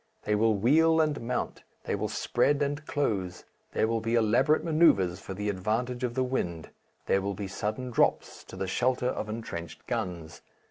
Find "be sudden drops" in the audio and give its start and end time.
7.35-8.43